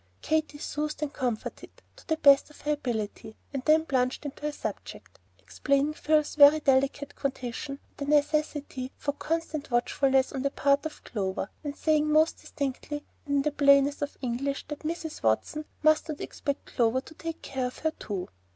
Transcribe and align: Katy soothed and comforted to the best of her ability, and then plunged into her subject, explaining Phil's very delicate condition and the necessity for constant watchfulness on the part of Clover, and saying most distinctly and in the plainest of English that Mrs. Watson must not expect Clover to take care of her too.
Katy 0.23 0.57
soothed 0.57 1.03
and 1.03 1.13
comforted 1.13 1.69
to 1.95 2.07
the 2.07 2.17
best 2.17 2.49
of 2.49 2.61
her 2.61 2.71
ability, 2.71 3.37
and 3.53 3.63
then 3.65 3.85
plunged 3.85 4.25
into 4.25 4.41
her 4.41 4.51
subject, 4.51 5.19
explaining 5.37 5.93
Phil's 5.93 6.33
very 6.33 6.59
delicate 6.59 7.15
condition 7.15 7.77
and 7.87 7.97
the 8.11 8.15
necessity 8.15 8.91
for 8.97 9.11
constant 9.11 9.69
watchfulness 9.69 10.31
on 10.33 10.41
the 10.41 10.49
part 10.49 10.87
of 10.87 11.03
Clover, 11.03 11.51
and 11.63 11.75
saying 11.75 12.11
most 12.11 12.39
distinctly 12.39 13.05
and 13.27 13.35
in 13.35 13.41
the 13.43 13.51
plainest 13.51 14.01
of 14.01 14.17
English 14.23 14.65
that 14.69 14.79
Mrs. 14.79 15.21
Watson 15.21 15.65
must 15.83 16.09
not 16.09 16.19
expect 16.19 16.65
Clover 16.73 17.01
to 17.01 17.13
take 17.13 17.43
care 17.43 17.67
of 17.67 17.77
her 17.77 17.91
too. 17.91 18.27